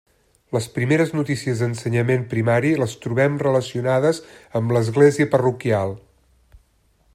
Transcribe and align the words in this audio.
Les 0.55 0.67
primeres 0.77 1.11
notícies 1.17 1.59
d'ensenyament 1.63 2.23
primari 2.31 2.71
les 2.85 2.95
trobem 3.05 3.37
relacionades 3.45 4.23
amb 4.61 4.77
l'església 4.77 5.31
parroquial. 5.37 5.97